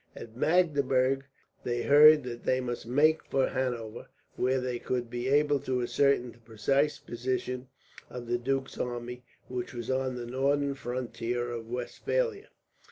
At 0.15 0.35
Magdeburg 0.35 1.25
they 1.63 1.83
heard 1.83 2.23
that 2.23 2.43
they 2.43 2.59
must 2.59 2.87
make 2.87 3.23
for 3.23 3.49
Hanover, 3.49 4.07
where 4.35 4.59
they 4.59 4.81
would 4.89 5.11
be 5.11 5.27
able 5.27 5.59
to 5.59 5.83
ascertain 5.83 6.31
the 6.31 6.39
precise 6.39 6.97
position 6.97 7.67
of 8.09 8.25
the 8.25 8.39
duke's 8.39 8.79
army, 8.79 9.21
which 9.47 9.75
was 9.75 9.91
on 9.91 10.15
the 10.15 10.25
northern 10.25 10.73
frontier 10.73 11.51
of 11.51 11.67
Westphalia. 11.67 12.49